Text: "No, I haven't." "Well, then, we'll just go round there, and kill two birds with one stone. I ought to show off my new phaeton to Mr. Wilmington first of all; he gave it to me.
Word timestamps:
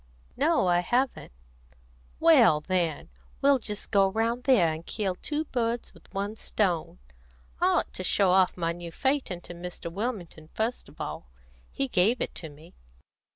"No, 0.35 0.65
I 0.67 0.79
haven't." 0.79 1.31
"Well, 2.19 2.59
then, 2.59 3.09
we'll 3.39 3.59
just 3.59 3.91
go 3.91 4.09
round 4.09 4.45
there, 4.45 4.73
and 4.73 4.83
kill 4.83 5.13
two 5.13 5.45
birds 5.45 5.93
with 5.93 6.11
one 6.11 6.33
stone. 6.35 6.97
I 7.59 7.67
ought 7.67 7.93
to 7.93 8.03
show 8.03 8.31
off 8.31 8.57
my 8.57 8.71
new 8.71 8.91
phaeton 8.91 9.41
to 9.41 9.53
Mr. 9.53 9.91
Wilmington 9.91 10.49
first 10.55 10.89
of 10.89 10.99
all; 10.99 11.27
he 11.71 11.87
gave 11.87 12.19
it 12.19 12.33
to 12.33 12.49
me. 12.49 12.73